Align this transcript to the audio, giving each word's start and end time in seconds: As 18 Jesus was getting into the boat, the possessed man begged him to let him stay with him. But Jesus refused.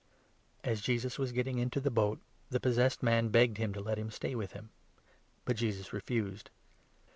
As 0.63 0.79
18 0.79 0.81
Jesus 0.83 1.19
was 1.19 1.31
getting 1.31 1.59
into 1.59 1.79
the 1.79 1.91
boat, 1.91 2.19
the 2.49 2.59
possessed 2.59 3.03
man 3.03 3.29
begged 3.29 3.57
him 3.59 3.71
to 3.75 3.79
let 3.79 3.99
him 3.99 4.09
stay 4.09 4.33
with 4.33 4.53
him. 4.53 4.71
But 5.45 5.57
Jesus 5.57 5.93
refused. 5.93 6.49